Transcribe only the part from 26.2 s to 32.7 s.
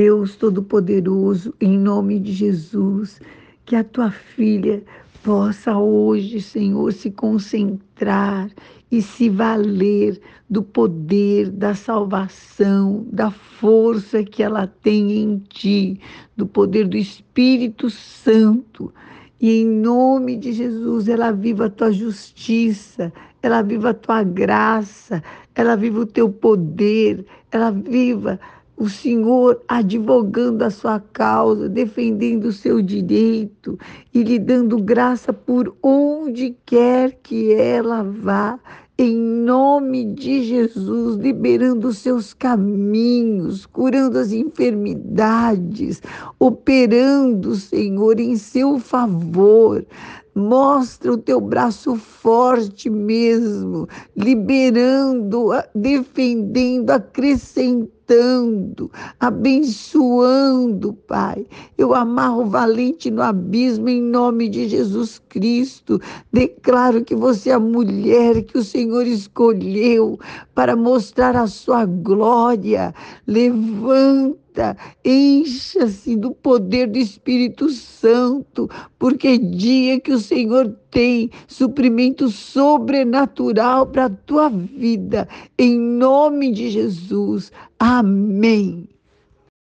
poder, ela viva o Senhor advogando a sua causa, defendendo o